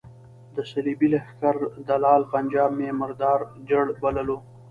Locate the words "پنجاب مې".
2.33-2.89